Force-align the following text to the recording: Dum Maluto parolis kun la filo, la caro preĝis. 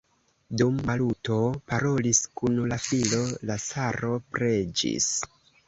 Dum 0.61 0.79
Maluto 0.87 1.37
parolis 1.73 2.23
kun 2.41 2.57
la 2.73 2.81
filo, 2.87 3.21
la 3.53 3.61
caro 3.69 4.13
preĝis. 4.35 5.15